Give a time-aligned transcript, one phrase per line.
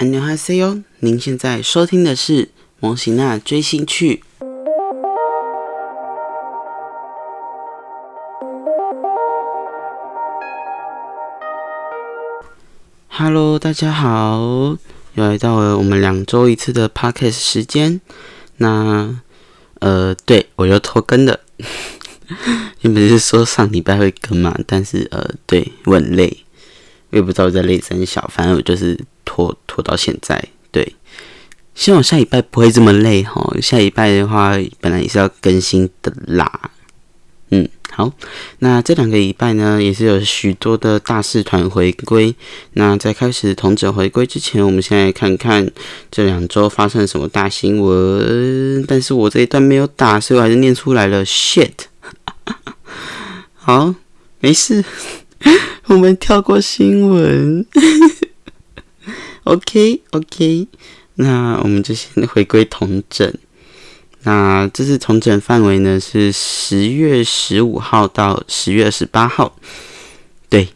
[0.00, 2.44] 安妞哈 C 哟，您现在收听的是
[2.80, 4.22] 《蒙喜娜追星去》。
[13.08, 14.78] Hello，大家好，
[15.16, 18.00] 又来到了我们两周一次的 Podcast 时间。
[18.56, 19.20] 那
[19.80, 21.40] 呃，对我又拖更了。
[22.80, 26.38] 原本是说上礼拜会更嘛，但是呃，对我很累，
[27.10, 28.98] 我也不知道我在累三小，反正我就是
[29.30, 30.42] 拖拖到现在。
[30.72, 30.96] 对，
[31.72, 33.54] 希望下礼拜不会这么累哈。
[33.62, 36.72] 下礼拜的话，本来也是要更新的啦。
[37.52, 38.12] 嗯，好，
[38.58, 42.34] 那这两个礼拜呢，也是有许多的大事团回归。
[42.72, 45.70] 那在开始同者回归之前，我们先来看看
[46.10, 48.84] 这两周发生了什么大新闻。
[48.88, 51.24] 但是我这一段没有打，所以我还是念出来了。
[51.24, 51.72] Shit，
[53.54, 53.94] 好，
[54.40, 54.84] 没事，
[55.86, 57.64] 我们跳过新闻。
[59.50, 60.68] OK，OK，
[61.16, 63.34] 那我们就先回归同整。
[64.22, 69.56] 那这次重整范围呢是十月十五号到十月二十八号，
[70.48, 70.68] 对，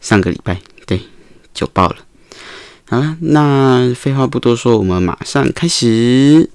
[0.00, 1.00] 上个礼拜，对，
[1.54, 1.98] 就报了。
[2.88, 6.50] 好了，那废话不多说，我们马上开始。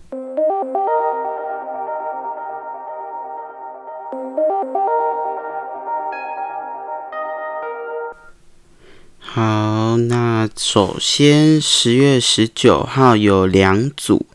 [10.08, 14.26] 那首先十月十九号有两组。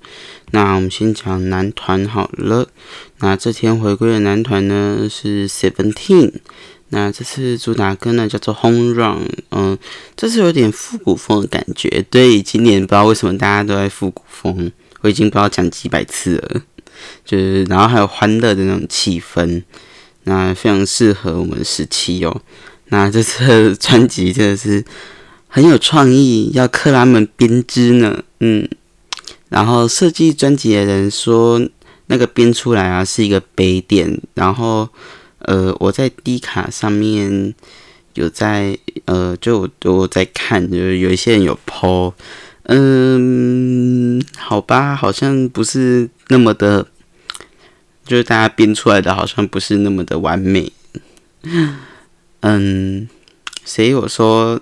[0.52, 2.68] 那我们先讲男团好了。
[3.18, 6.32] 那这天回归的男团呢是 Seventeen。
[6.90, 9.28] 那这次主打歌呢叫做 Home Run。
[9.50, 9.76] 嗯，
[10.16, 12.04] 这次有点复古风的感觉。
[12.10, 16.62] 对，今年不知道为什么大家都在复古风，我已经不知道讲几百次了。
[17.24, 19.62] 就是然后还有欢乐的那种气氛，
[20.24, 22.40] 那非常适合我们时期哦。
[22.88, 24.84] 那这次专辑真的是
[25.56, 28.22] 很有创意，要克拉们编织呢。
[28.40, 28.68] 嗯。
[29.48, 31.66] 然后设计专辑的人说，
[32.08, 34.20] 那个编出来啊是一个杯垫。
[34.34, 34.86] 然后，
[35.38, 37.54] 呃，我在 D 卡上面
[38.12, 38.76] 有在，
[39.06, 42.12] 呃，就我在看，就是有一些人有 PO，
[42.64, 46.86] 嗯，好吧，好像不是那么的，
[48.04, 50.70] 就是大家编出来的好像不是那么的完美。
[52.40, 53.08] 嗯，
[53.64, 54.60] 所以我说，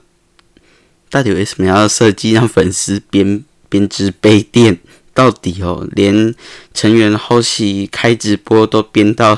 [1.14, 3.44] 到底为什么要设计让粉丝编？
[3.69, 4.78] 编织杯垫
[5.12, 6.34] 到底哦，连
[6.72, 9.36] 成员后期开直播都编到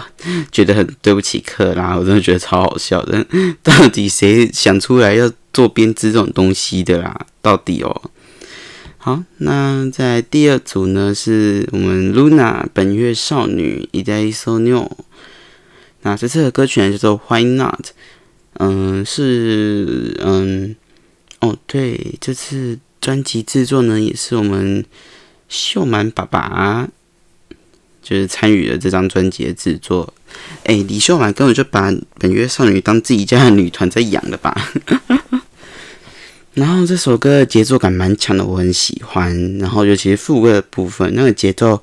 [0.53, 3.26] 觉得很对不起客啦，我真的觉得超好笑的。
[3.62, 7.19] 到底谁想出来要做编织这种东西的啦？
[7.41, 8.10] 到底哦。
[8.98, 14.91] 好，那在第二组呢，是我们 Luna 本月少女 i d a So New。
[16.03, 17.87] 那这次的歌曲呢叫做 Why Not？
[18.58, 20.76] 嗯，是嗯，
[21.41, 22.78] 哦对，这次。
[22.98, 24.84] 专辑制作呢，也是我们
[25.48, 26.88] 秀满爸爸
[28.02, 30.12] 就是参与了这张专辑的制作。
[30.64, 34.52] 哎，李秀满根本就把本月少女当自己家的女团在养的吧？
[36.54, 39.58] 然后这首歌的节奏感蛮强的，我很喜欢。
[39.58, 41.80] 然后尤其是副歌的部分，那个节奏，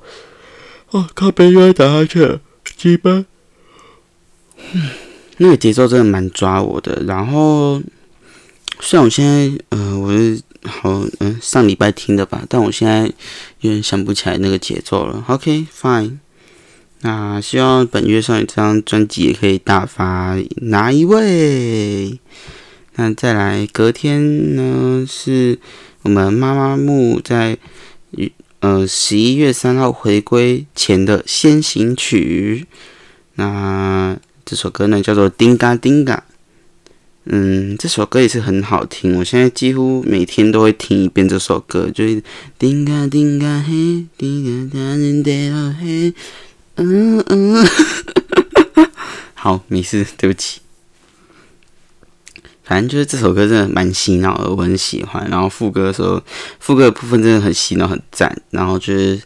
[0.90, 2.38] 哦，靠，本月打下去了，
[2.76, 3.24] 鸡巴，
[5.38, 7.02] 那个节奏真的蛮抓我的。
[7.06, 7.80] 然后
[8.80, 10.40] 虽然我现在，呃，我是。
[10.66, 13.02] 好，嗯，上礼拜听的吧，但我现在
[13.60, 15.22] 有点想不起来那个节奏了。
[15.28, 16.16] OK，Fine。
[17.02, 22.18] 那希望本月上一张专辑也可以大发哪一位？
[22.94, 25.04] 那再来隔天呢？
[25.06, 25.58] 是
[26.00, 27.58] 我们妈妈木在
[28.60, 32.66] 呃十一月三号回归前的先行曲。
[33.34, 36.24] 那这首歌呢叫做《丁嘎丁嘎》。
[37.26, 42.22] 嗯，这首歌也是很好听，我现在几乎每天都会听一遍这首歌，就是
[42.58, 46.12] 叮嘎叮嘎嘿，叮嘎哒人得嘿，
[46.76, 47.66] 嗯嗯，
[49.32, 50.60] 好，没事，对不起。
[52.62, 55.26] 反正就是这首歌真的蛮洗脑的，我很喜欢。
[55.30, 56.22] 然后副歌的时候，
[56.60, 58.34] 副歌的部分真的很洗脑，很赞。
[58.50, 59.20] 然后就是，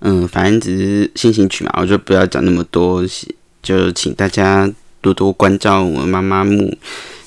[0.00, 3.04] 嗯，反正只是进行曲嘛，我就不要讲那么多，
[3.62, 4.68] 就请大家
[5.00, 6.76] 多多关照我妈妈木。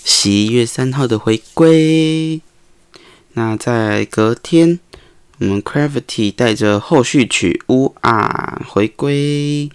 [0.09, 2.39] 十一月三号的回归，
[3.33, 4.79] 那在隔天，
[5.39, 9.69] 我们 Gravity 带着后续曲《乌啊》回归。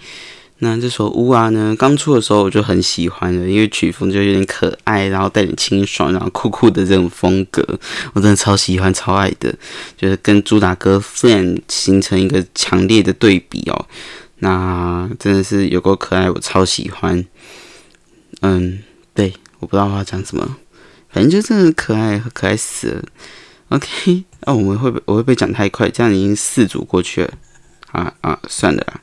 [0.60, 7.62] 那这首《乌啊》呢，刚出的时候我就很喜欢的，因为曲风就有点可爱，然后带点清爽，然后酷酷的这种风格，
[8.14, 9.54] 我真的超喜欢、超爱的，
[9.98, 13.86] 就是跟主打歌《Friend》形成一个强烈的对比哦。
[14.38, 17.22] 那真的是有够可爱，我超喜欢。
[18.40, 18.82] 嗯，
[19.14, 19.34] 对。
[19.62, 20.56] 我不知道我要讲什么，
[21.08, 23.04] 反正就是可爱，可爱死了。
[23.68, 25.88] OK，那， 我们会不会我会不会讲太快？
[25.88, 27.32] 这样已经四组过去了。
[27.92, 29.00] 啊啊，算了啦。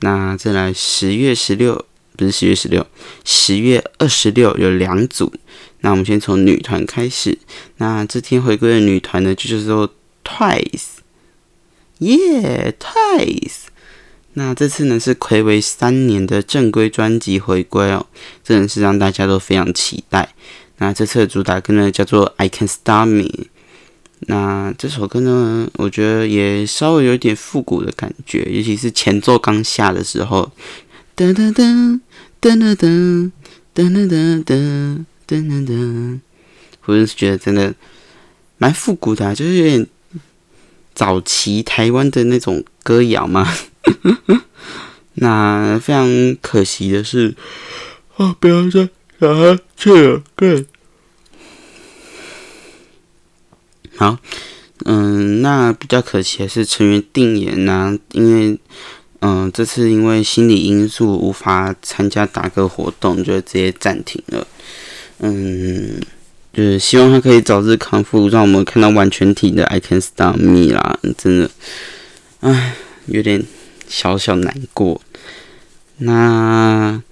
[0.00, 1.84] 那再来十月十六，
[2.16, 2.86] 不是十月十六，
[3.22, 5.30] 十月二十六有两组。
[5.80, 7.36] 那我们先从女团开始。
[7.76, 9.92] 那这天回归的女团呢，就是说
[10.24, 11.00] Twice，
[11.98, 13.69] 耶，Twice。
[14.34, 18.06] 那这次呢是暌违三年的正规专辑回归哦，
[18.44, 20.32] 真的是让大家都非常期待。
[20.78, 23.24] 那这次的主打歌呢叫做《I Can Stop Me》。
[24.20, 30.52] 那这首歌呢，我觉得也稍微有点复古的感觉，尤其是前奏刚下的时候，
[31.16, 32.00] 噔噔噔
[32.40, 36.20] 噔噔噔噔噔噔噔噔噔，
[36.84, 37.74] 我是觉得真的
[38.58, 39.86] 蛮复古的，就是有点
[40.94, 43.52] 早期台湾的那种歌谣嘛。
[45.14, 47.34] 那非常可惜的是，
[48.16, 48.88] 啊，不要再
[49.18, 50.66] 下去了，对。
[53.96, 54.16] 好，
[54.86, 58.58] 嗯，那比较可惜的是成员定言呐，因为，
[59.20, 64.46] 嗯，这次因为心理因素无法参加打歌活动，就直接暂停了。
[65.18, 66.00] 嗯，
[66.54, 71.50] 就是希望他可以早日康复，让我们看到完全体的 I Can Stop Me 啦，真的，
[72.40, 73.44] 唉，有点
[73.90, 75.02] 小小难过。
[75.98, 77.02] 那，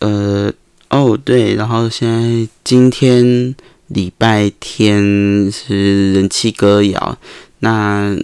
[0.00, 0.52] 呃，
[0.90, 3.54] 哦，对，然后现在今天。
[3.92, 7.18] 礼拜天是人气歌谣，
[7.58, 8.16] 那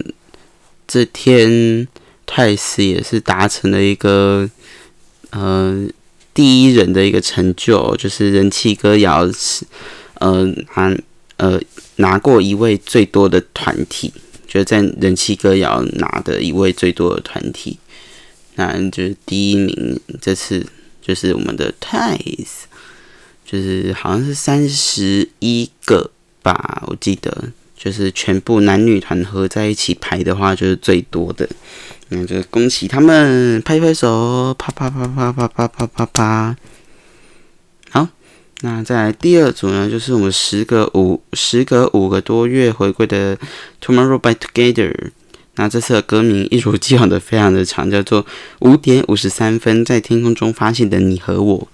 [0.87, 1.85] 这天
[2.25, 4.49] 泰斯也是达成了一个
[5.31, 5.85] 呃
[6.33, 9.65] 第一人的一个成就，就是人气歌谣是
[10.19, 10.97] 呃拿
[11.35, 11.59] 呃
[11.97, 14.13] 拿过一位最多的团体，
[14.47, 17.77] 就是在人气歌谣拿的一位最多的团体，
[18.55, 20.65] 那就是第一名，这次
[21.01, 22.67] 就是我们的泰斯。
[23.49, 26.11] 就是好像是三十一个
[26.41, 27.31] 吧，我记得
[27.77, 31.47] 就是全部男女团合在一起排的话，就是最多的。
[32.09, 36.57] 那就恭喜他们，拍拍手，啪啪啪啪啪啪啪啪啪。
[38.62, 43.36] 好，那再来第二组呢，就是我们时隔五时隔五个多月回归的
[43.80, 44.94] Tomorrow by Together。
[45.56, 48.24] 那这次的歌名一如既往的非常的长，叫做
[48.60, 51.68] 五点五十三分在天空中发现的你和我。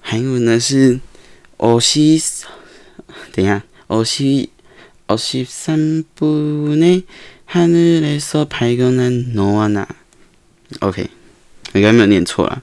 [0.00, 0.98] 还有呢是，
[1.58, 2.00] 我是，
[3.32, 4.48] 等下，我是，
[5.06, 6.26] 我是三步
[6.74, 7.04] 内，
[7.52, 9.86] 하늘에서발견한너와 나。
[10.80, 11.08] OK，
[11.74, 12.62] 应该没有念错了。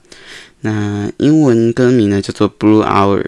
[0.61, 3.27] 那英文歌名呢叫做 Blue Hour。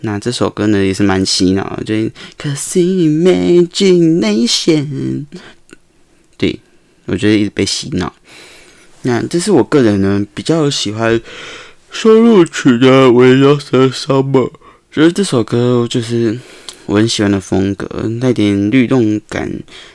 [0.00, 1.94] 那这首歌呢也是蛮洗脑的，就
[2.38, 2.78] Cause
[3.68, 5.26] Imagination。
[6.36, 6.58] 对，
[7.06, 8.14] 我觉得一直被洗脑。
[9.02, 11.20] 那这是我个人呢比较喜欢。
[11.94, 14.48] 收录曲的《We l o s Summer》，
[14.90, 16.40] 觉得这首歌就是
[16.86, 17.86] 我很喜欢的风格，
[18.18, 19.52] 带点律动感，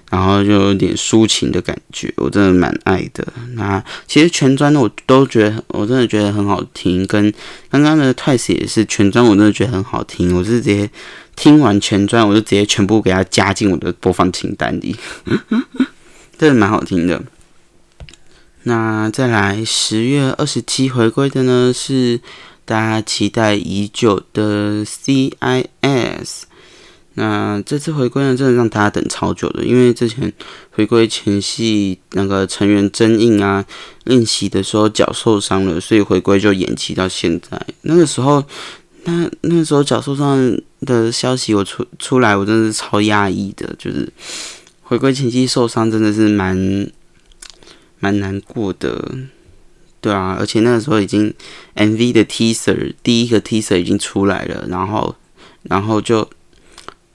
[0.10, 3.28] 然后就有点抒情的感觉，我真的蛮爱的。
[3.56, 7.06] 那其实全专的我都觉得，我真的觉得很好听。
[7.06, 7.34] 跟
[7.70, 10.34] 刚刚的 Twice 也是全专，我真的觉得很好听。
[10.34, 10.90] 我是直接
[11.36, 14.96] 听完全专，我就直接全部给它加进我的播放清单里，
[16.40, 17.22] 真的蛮好听的。
[18.64, 22.20] 那再来十月二十七回归的呢，是
[22.66, 26.44] 大家期待已久的 CIS。
[27.18, 30.32] 那这次回归呢，真的让大家等超久的，因为之前
[30.72, 33.66] 回归前夕那个成员真印啊
[34.06, 37.60] 练习的时候脚受伤了，所以回归就延期到现在。
[37.82, 38.44] 那个时候，
[39.04, 44.08] 那那时候脚受伤的消息我出出来，我真的是超压抑的，就是
[44.84, 46.90] 回归前期受伤真的是蛮。
[48.00, 49.12] 蛮难过的，
[50.00, 51.34] 对啊，而且那个时候已经
[51.76, 55.16] MV 的 teaser 第一个 teaser 已经出来了，然后
[55.64, 56.30] 然后就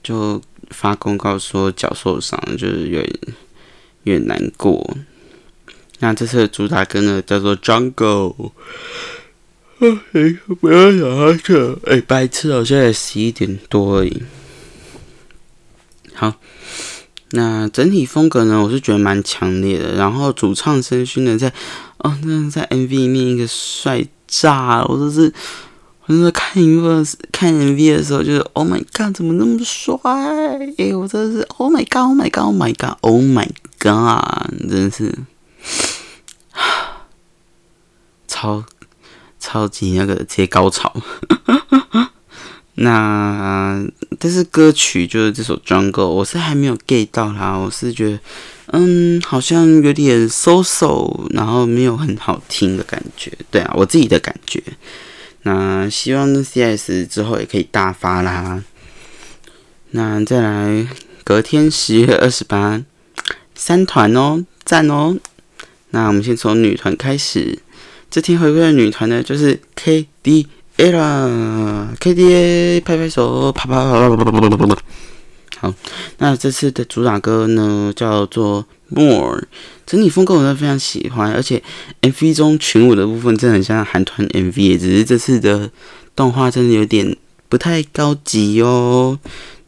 [0.03, 3.19] 就发公告说脚受伤，就是有点
[4.03, 4.95] 有点难过。
[5.99, 8.51] 那这次的主打歌呢叫做 Jungle，
[9.79, 14.21] 哎，不要想下去，哎，白痴哦，现在十一点多而已。
[16.13, 16.35] 好。
[17.35, 19.95] 那整体风格呢，我是觉得蛮强烈的。
[19.95, 21.51] 然后主唱申勋呢，在
[21.97, 25.33] 哦，那在 MV 里面一个帅炸，我都是，
[26.05, 29.99] 我就是看 MV 看 MV 的时候，就是 Oh my God，怎么那么帅？
[30.77, 33.47] 哎，我真的是 Oh my God，Oh my God，Oh my God，Oh my
[33.79, 35.17] God，真是，
[38.27, 38.65] 超
[39.39, 40.93] 超级那个接高潮。
[42.75, 43.85] 那
[44.19, 48.19] 但是歌曲就是这首《装》歌》，我是还没有 get 到它，我是觉得，
[48.71, 54.61] 嗯，好像有点 so so，然后没有很好听的感觉，对啊，我自己的感觉。
[55.43, 58.63] 那希望 CS 之后也可以大发啦。
[59.91, 60.87] 那再来
[61.23, 62.81] 隔天十月二十八，
[63.53, 65.17] 三团哦，赞哦。
[65.91, 67.59] 那我们先从女团开始，
[68.09, 70.47] 这天回归的女团呢，就是 K D
[70.77, 74.81] A 啦，K D A，拍拍手，啪啪啪啪啪啪啪啪啪。
[75.63, 75.73] 好，
[76.17, 79.41] 那这次的主打歌呢叫做 More，
[79.85, 81.63] 整体风格我都非常喜欢，而且
[82.01, 85.71] MV 中群舞的部分真的很像韩团 MV，只是这次的
[86.17, 87.15] 动画真的有点
[87.47, 89.17] 不太高级哦。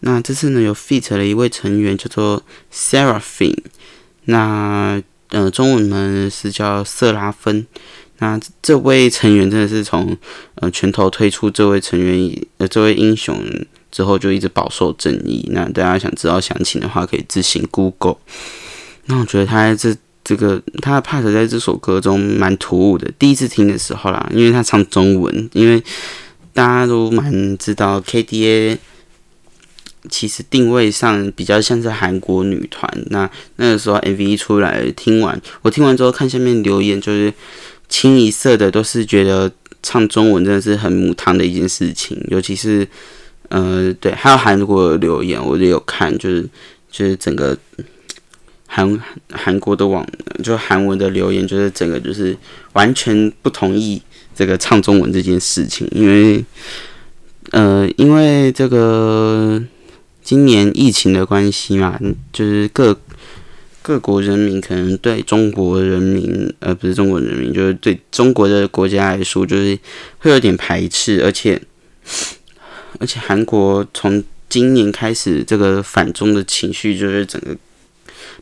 [0.01, 3.55] 那这次呢有 feat 了一位成员叫做 Seraphine，
[4.25, 7.65] 那呃中文呢是叫瑟拉芬。
[8.17, 10.17] 那这位成员真的是从
[10.55, 13.41] 呃拳头推出这位成员呃这位英雄
[13.95, 15.47] 之后就一直饱受争议。
[15.53, 18.17] 那大家想知道详情的话，可以自行 Google。
[19.05, 23.09] 那我觉得他这这个他的 part 在这首歌中蛮突兀的。
[23.17, 25.81] 第一次听的时候啦，因为他唱中文，因为
[26.51, 28.77] 大家都蛮知道 KDA。
[30.07, 37.33] 其实定位上比较像是韩国女团，那那个时候 MV 出来，听完我听完之后看下面留言，就是
[37.89, 42.87] 清一色的都是觉得唱中文真的是很母汤的一件事情，尤其是
[43.49, 46.47] 呃对，还有韩国留言我也有看，就是
[46.91, 47.57] 就是整个
[48.67, 50.05] 韩韩国的网
[50.43, 52.37] 就韩文的留言，就是整个就是
[52.73, 54.01] 完全不同意
[54.35, 56.43] 这个唱中文这件事情，因为
[57.51, 59.63] 呃因为这个。
[60.25, 61.99] 今年疫情的关系嘛，
[62.33, 62.99] 就是各
[63.83, 69.77] 各国人民可能对中国人民，呃，不是中国人民，就是对中国的国家来说，就是
[70.17, 71.61] 会有点排斥，而且
[72.99, 77.55] 而且韩国从今年开始，这个反中的情绪就是整个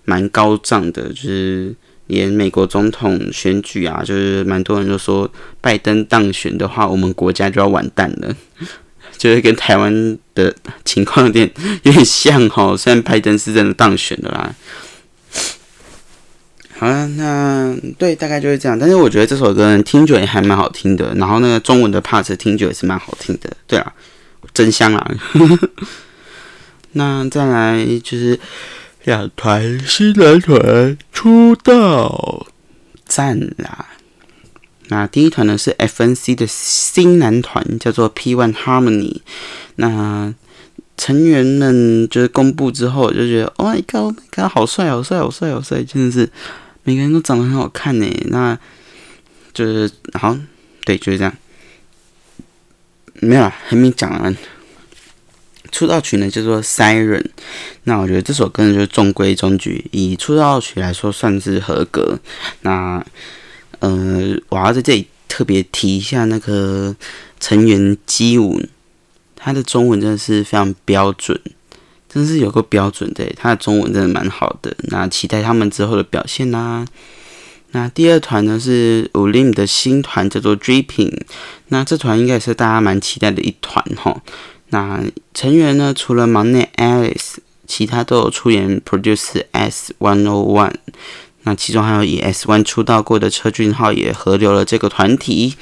[0.05, 1.73] 蛮高涨的，就是
[2.07, 5.31] 连美国总统选举啊，就是蛮多人都说
[5.61, 8.35] 拜登当选的话，我们国家就要完蛋了。
[9.15, 11.49] 就是跟台湾的情况有点
[11.83, 14.53] 有点像哈，虽然拜登是真的当选的啦。
[16.77, 18.77] 好了，那对，大概就是这样。
[18.77, 23.49] 但是我觉得这首歌听久也还蛮好听的，然后那个中文的 part 听久也是蛮好听的。
[23.65, 23.93] 对啊，
[24.53, 25.11] 真香啊！
[26.93, 28.39] 那再来就是
[29.03, 32.47] 两团新男团出道，
[33.05, 33.87] 赞啦！
[34.89, 39.21] 那第一团呢是 FNC 的新男团，叫做 P One Harmony。
[39.77, 40.33] 那
[40.95, 46.29] 成员们就是公布之后，就觉得 Oh my God，Oh my God，好帅，好帅，好帅，好帅，真的是
[46.83, 48.05] 每个人都长得很好看呢。
[48.27, 48.57] 那
[49.53, 50.37] 就是好，
[50.85, 51.33] 对，就是这样。
[53.23, 54.35] 没有，还没讲完。
[55.71, 57.25] 出道曲呢叫做 Siren。
[57.85, 62.19] 那我觉得这首歌呢就是中规中矩，以出道曲来说算是合格。
[62.61, 63.03] 那
[63.79, 66.95] 呃，我要在这里特别提一下那个
[67.39, 68.61] 成员基武，
[69.35, 71.39] 他的中文真的是非常标准，
[72.07, 74.75] 真是有个标准的，他的中文真的蛮好的。
[74.89, 76.85] 那期待他们之后的表现啦。
[77.73, 81.21] 那第二团呢是 Ulim 的新团，叫做 Dripping。
[81.67, 84.21] 那这团应该也是大家蛮期待的一团哈。
[84.69, 85.03] 那
[85.33, 87.35] 成员呢，除了忙内 Alice，
[87.67, 90.75] 其他都有出演 Produce S One O One。
[91.43, 95.55] 那其中还有以 S One 出道过的车俊浩也合流了这个团体，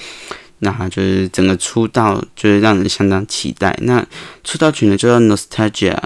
[0.60, 3.76] 那就是整个出道就是让人相当期待。
[3.82, 4.06] 那
[4.44, 5.98] 出道曲呢就叫 Nostalgia，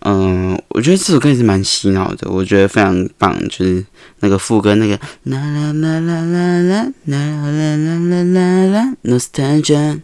[0.00, 3.84] 嗯，我觉得这首歌也是蛮洗脑的，我觉得非常棒，就是
[4.20, 7.16] 那个副歌那个啦啦啦啦啦啦啦
[7.46, 10.00] 啦啦啦啦 Nostalgia，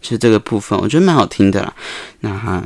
[0.00, 1.74] 就这个部分，我觉得蛮好听的啦。
[2.20, 2.62] 那哈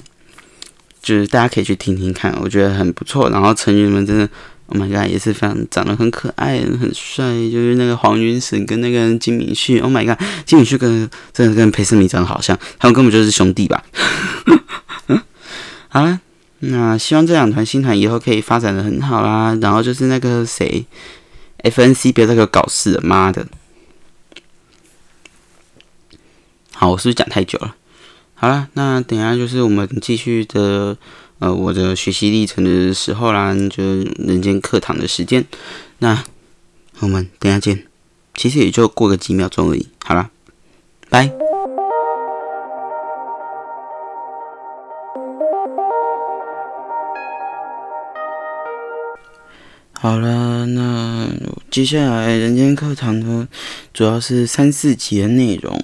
[1.03, 3.31] 就是大家可以去听听看，我觉得很不错。
[3.31, 4.29] 然后成员们真的。
[4.67, 9.79] Oh my god，也是非常长得很可爱、很帅，就是那个黄云神跟那个金敏旭。
[9.79, 13.85] Oh my god，金敏旭跟真的跟裴思明长得好像，他们根本就是兄弟吧？
[15.89, 16.19] 好了，
[16.69, 19.57] 那希望这两团新团以后可以发展的很好啦。
[19.61, 20.85] 然后就是那个谁
[21.63, 23.47] ，FNC 别再给我搞事了，妈的！
[26.73, 27.77] 好，我是不是讲太久了？
[28.35, 30.97] 好了，那等下就是我们继续的。
[31.41, 33.83] 呃，我的学习历程的时候啦，就
[34.19, 35.45] 人间课堂的时间，
[35.99, 36.25] 那
[37.01, 37.87] 我们等下见。
[38.35, 39.89] 其实也就过个几秒钟而已。
[40.05, 40.31] 好了，
[41.11, 41.44] 拜。
[50.05, 51.31] 好了，那
[51.71, 53.49] 接下来人间课堂呢，
[53.95, 55.83] 主要是三四集的内容，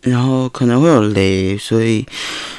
[0.00, 2.04] 然后可能会有雷，所以。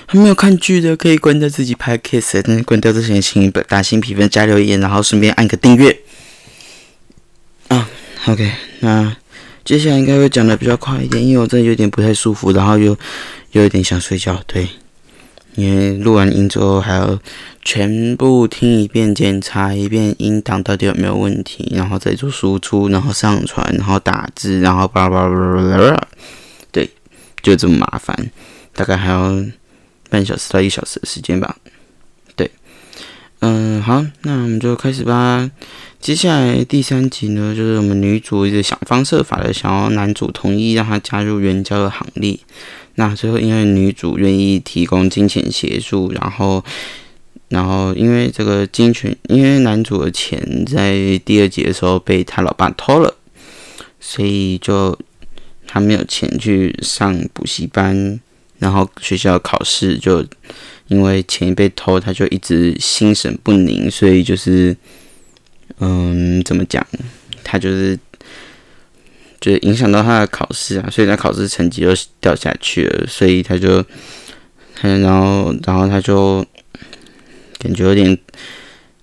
[0.05, 5.99] 还没有看剧的可以关掉自己拍 kiss，关掉之前请打新评分加留言，然后顺便按个订阅。
[7.67, 7.89] 啊
[8.27, 9.17] ，OK，那
[9.65, 12.97] 接下来应该会讲的比较快一点，因为我真的有点不太舒服，然后又
[13.51, 14.41] 又有点想睡觉。
[14.47, 14.69] 对，
[15.55, 17.19] 因为录完音之后还要
[17.61, 26.07] 全部听一遍，检查一遍音档到底有没有问题，然后再做输出，然后上传，然后打字，然后叭叭叭叭叭，
[26.71, 26.89] 对，
[27.41, 28.31] 就这么麻烦，
[28.73, 29.43] 大概还要
[30.09, 31.55] 半小时到一小时的时间吧。
[32.35, 32.49] 对，
[33.39, 35.49] 嗯，好，那我们就开始吧。
[36.01, 42.37] 接下来第三集呢，就是我们女主一直想方设法的想要男主同意让她加入援交的行列。
[42.95, 46.63] 那最后，因为女主愿意提供金钱协助，然后，
[47.49, 53.15] 然后因为这个金钱，因为男主的钱在第二集的时候被他老爸偷了，
[53.99, 54.97] 所以就
[55.65, 58.19] 他没有钱去上补习班，
[58.59, 60.23] 然后学校考试就
[60.87, 64.77] 因为钱被偷，他就一直心神不宁，所以就是，
[65.79, 66.85] 嗯，怎么讲，
[67.43, 67.97] 他就是。
[69.43, 71.89] 就影响到他的考试啊，所以他考试成绩就
[72.21, 73.83] 掉下去了，所以他就，
[74.83, 76.45] 嗯然后然后他就
[77.59, 78.17] 感觉有点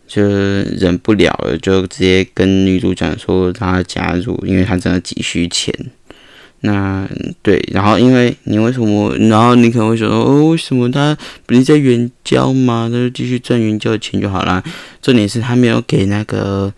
[0.08, 5.74] 就忍不了了，就直接跟女主讲说他加入，因为他真的急需钱。
[6.60, 7.06] 那
[7.42, 12.88] 对，然后因为你为什么，然后你可能会说哦，为什么他不是在援交吗？
[12.90, 14.64] 他就继续赚援交的钱就好了。
[15.02, 16.72] 重点是他没有给那个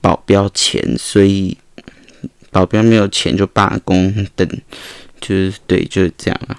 [0.00, 1.58] 保镖钱，所以。
[2.50, 4.48] 保镖没有钱就罢工等，
[5.20, 6.58] 就是对，就是这样啊。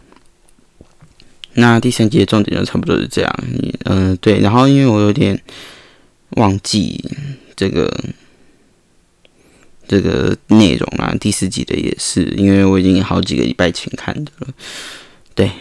[1.53, 3.43] 那第三集的重点就差不多是这样，
[3.83, 4.39] 嗯，对。
[4.39, 5.37] 然后因为我有点
[6.37, 7.03] 忘记
[7.57, 7.93] 这个
[9.85, 14.47] 这个内容啊，第四集的也是，因为我已经好几个礼拜前看的了。
[15.35, 15.51] 对，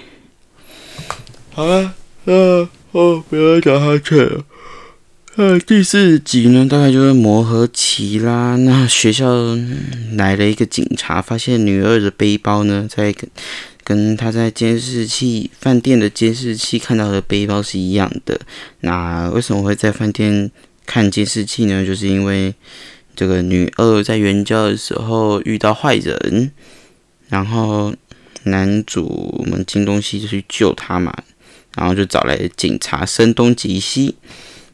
[1.51, 1.93] 好了，
[2.27, 4.45] 嗯，哦，不要讲下去了。
[5.37, 8.57] 呃，第四集呢，大概就是磨合期啦。
[8.57, 9.57] 那学校
[10.17, 13.31] 来了一个警察，发现女二的背包呢，在跟
[13.85, 18.41] 跟他在监视器饭店的监视器看到的背包是一样的。
[18.81, 20.51] 那为什么会在饭店
[20.85, 21.87] 看监视器呢？
[21.87, 22.53] 就是因为
[23.15, 26.51] 这个女二在援交的时候遇到坏人，
[27.29, 27.95] 然后
[28.43, 31.15] 男主我们金东西就去救她嘛，
[31.77, 34.17] 然后就找来警察声东击西。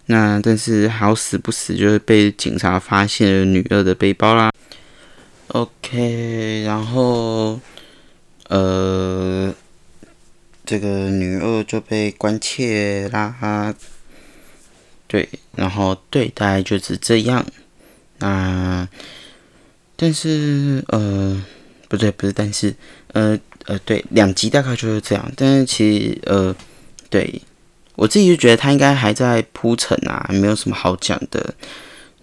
[0.09, 4.53] 那但是好死不死，就是被警察发现了女二的背包啦。
[5.49, 7.61] OK，然后
[8.49, 9.53] 呃，
[10.65, 13.75] 这个女二就被关切啦。
[15.09, 17.45] 对，然后对，大概就是这样。
[18.19, 18.89] 那
[19.97, 21.43] 但是呃，
[21.89, 22.75] 不对，不是，但是
[23.13, 25.33] 呃呃，对，两集大概就是这样。
[25.37, 26.55] 但是其实呃，
[27.11, 27.43] 对。
[27.97, 31.55] 我自己就觉得他应该还在铺陈啊，没有什么好讲的，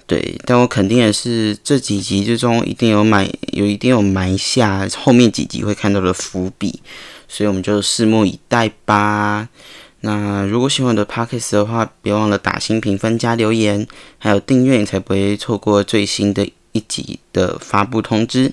[0.08, 0.40] 对。
[0.46, 6.80] 但我肯定的是，这几集之中一定有埋，有一定有埋下后面几集会看到的伏笔，
[7.28, 9.50] 所以我们就拭目以待吧。
[10.02, 18.52] 那如果喜欢我的 podcast 的话，别忘了打新评分加留言，还有订阅，才不会错过最新的一集的发布通知。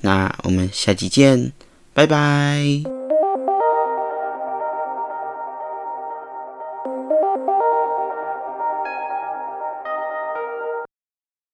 [0.00, 1.52] 那我们下集见，
[1.94, 2.97] 拜拜。